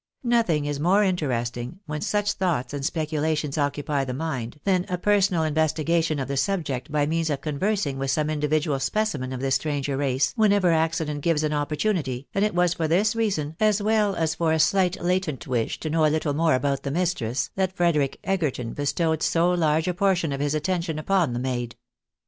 Nothing 0.23 0.65
is 0.65 0.79
more 0.79 1.03
interesting, 1.03 1.79
when 1.85 2.01
such 2.01 2.31
thoughts 2.31 2.73
and 2.73 2.83
speculations 2.83 3.55
occupy 3.55 4.03
the 4.03 4.15
mind, 4.15 4.59
than 4.63 4.83
a 4.89 4.97
per 4.97 5.19
sonal 5.19 5.47
investigation 5.47 6.17
of 6.17 6.27
the 6.27 6.37
subject 6.37 6.91
by 6.91 7.05
means 7.05 7.29
of 7.29 7.41
conversing 7.41 7.99
with 7.99 8.09
some 8.09 8.27
individual 8.27 8.79
specimen 8.79 9.31
of 9.31 9.41
this 9.41 9.53
stranger 9.53 9.95
race, 9.97 10.33
whenever 10.35 10.71
accident 10.71 11.21
gives 11.21 11.43
an 11.43 11.53
opportunity, 11.53 12.27
and 12.33 12.43
it 12.43 12.55
was 12.55 12.73
for 12.73 12.87
this 12.87 13.15
reason, 13.15 13.55
as 13.59 13.79
well 13.79 14.15
as 14.15 14.33
for 14.33 14.51
a 14.51 14.57
slight 14.59 14.99
latent 14.99 15.45
wish 15.45 15.79
to 15.81 15.89
know 15.91 16.03
a 16.03 16.09
little 16.09 16.33
more 16.33 16.55
about 16.55 16.81
the 16.81 16.89
mistress, 16.89 17.51
that 17.53 17.77
Frederic 17.77 18.19
Egerton 18.23 18.73
bestowed 18.73 19.21
so 19.21 19.51
large 19.51 19.87
a 19.87 19.93
portion 19.93 20.31
of 20.33 20.39
his 20.41 20.55
attention 20.55 20.97
upon 20.97 21.31
the 21.33 21.39
maid. 21.39 21.75